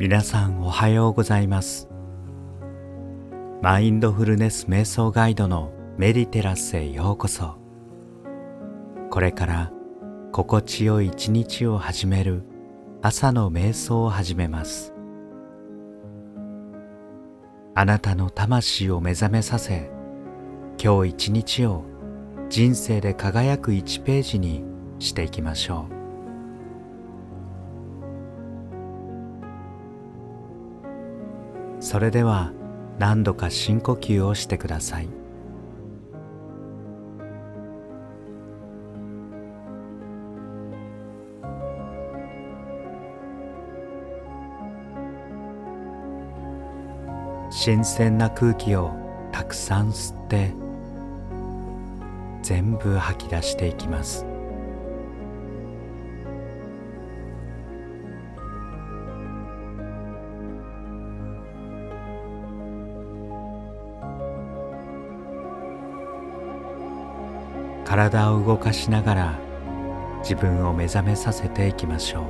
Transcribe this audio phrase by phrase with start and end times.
[0.00, 1.88] 皆さんおはようございます。
[3.60, 7.56] マインドフルネス瞑想ガイドのメディテラスへようこそ。
[9.10, 9.72] これから
[10.30, 12.44] 心地よい一日を始める
[13.02, 14.94] 朝の瞑想を始めます。
[17.74, 19.90] あなたの魂を目覚めさせ
[20.80, 21.82] 今日一日を
[22.48, 24.62] 人生で輝く1ページに
[25.00, 25.97] していきましょう。
[31.88, 32.52] それでは
[32.98, 35.08] 何度か深呼吸をしてください。
[47.48, 48.92] 新鮮な空気を
[49.32, 50.52] たくさん吸って
[52.42, 54.26] 全部吐き出していきます。
[67.98, 69.38] 体を動かしながら
[70.20, 72.24] 自分を目覚めさせていきましょう。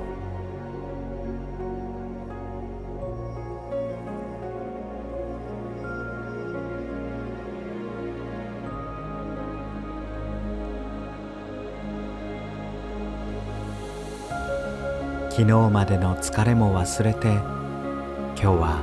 [15.31, 18.83] 昨日までの疲れも忘れて今日は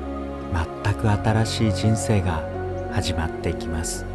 [0.84, 2.48] 全く新しい人生が
[2.92, 4.15] 始まっていきます。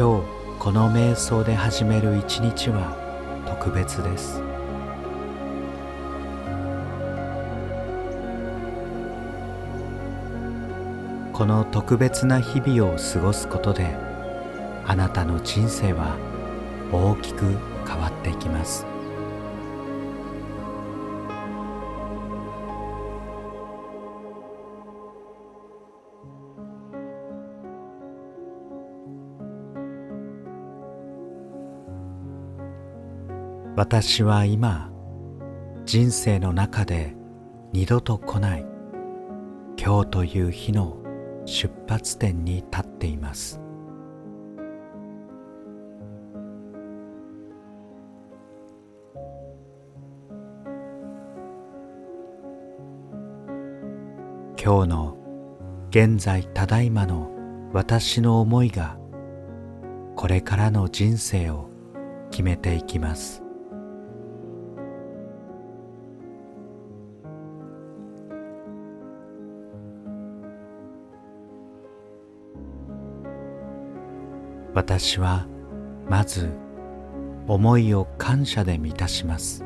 [0.00, 0.24] 今日
[0.58, 2.96] この瞑想で始める一日は
[3.46, 4.40] 特別です。
[11.34, 13.94] この特別な日々を過ごすことで
[14.86, 16.16] あなたの人生は
[16.90, 17.44] 大きく
[17.86, 18.86] 変わっていきます。
[33.82, 34.90] 私は今
[35.86, 37.16] 人生の中で
[37.72, 38.66] 二度と来ない。
[39.82, 40.98] 今日という日の
[41.46, 43.58] 出発点に立っています。
[54.62, 55.16] 今日の
[55.88, 57.30] 現在ただいまの
[57.72, 58.98] 私の思いが
[60.16, 61.70] これからの人生を
[62.30, 63.39] 決めていきます。
[74.80, 75.46] 私は
[76.08, 76.48] まず
[77.46, 79.62] 思いを感謝で満たします。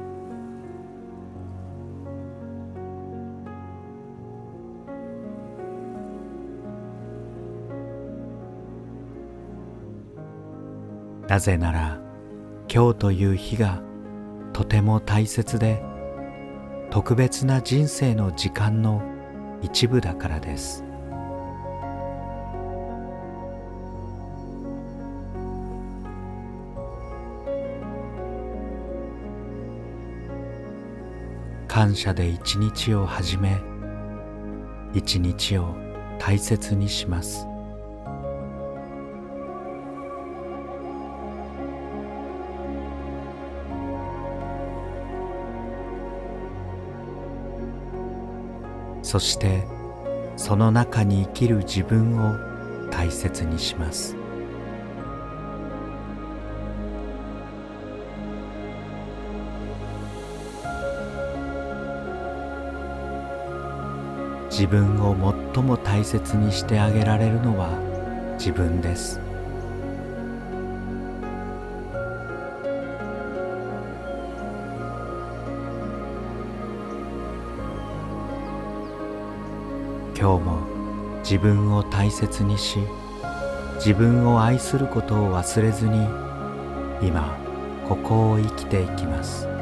[11.29, 12.01] なぜなら
[12.69, 13.83] 今日という日が
[14.53, 15.81] とても大切で
[16.91, 19.01] 特別な人生の時間の
[19.63, 20.84] 一部だからです。
[31.75, 33.61] 感謝で一日を始め
[34.93, 35.75] 一日を
[36.21, 37.49] 大切にします。
[49.03, 49.67] そして
[50.37, 52.37] その中に生きる自分を
[52.93, 54.24] 大切にします。
[64.57, 65.17] 自分を
[65.53, 67.77] 最も大切にしてあげられるのは
[68.39, 69.19] 自分です。
[80.17, 80.61] 今日も
[81.25, 82.79] 自分を大切にし
[83.79, 85.99] 自分を愛することを忘れずに
[87.03, 87.37] 今
[87.89, 89.54] ここを生きていきます。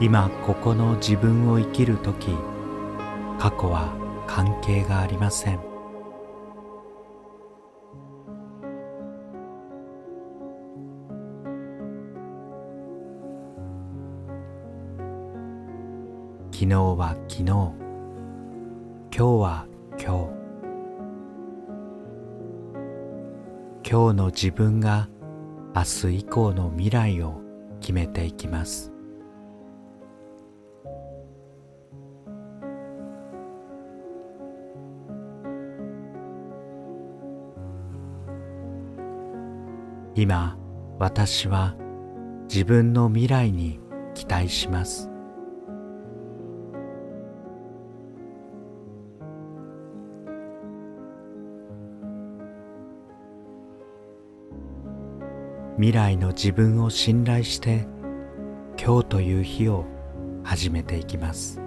[0.00, 2.36] 今ここの自分を生きる時
[3.38, 3.94] 過去は
[4.26, 5.72] 関係がありません。
[16.52, 17.42] 昨日は昨日。
[17.44, 17.72] 今
[19.10, 19.66] 日は
[19.98, 20.42] 今日。
[23.90, 25.08] 今日の自分が
[25.74, 27.40] 明日以降の未来を
[27.80, 28.91] 決めていきます。
[40.22, 40.56] 今
[41.00, 41.74] 私は
[42.48, 43.80] 自分の未来に
[44.14, 45.10] 期待します。
[55.74, 57.88] 未来の自分を信頼して
[58.80, 59.84] 今日という日を
[60.44, 61.61] 始めていきます。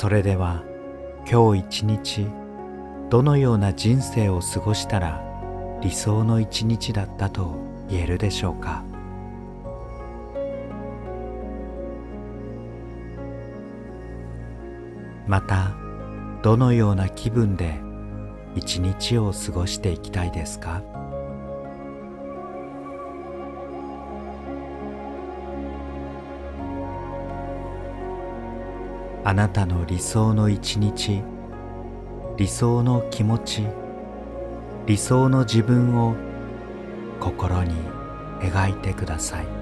[0.00, 0.62] それでは
[1.28, 2.28] 今日一日
[3.10, 5.20] どのような人生を過ごしたら
[5.82, 7.56] 理想の一日だったと
[7.90, 8.84] 言えるでしょうか？
[15.26, 15.72] また
[16.44, 17.74] どのような気分で
[18.54, 20.80] 一日を過ごしていきたいですか？
[29.24, 31.22] あなたの理想の一日
[32.36, 33.66] 理想の気持ち
[34.86, 36.14] 理想の自分を
[37.20, 37.74] 心に
[38.40, 39.57] 描いてください。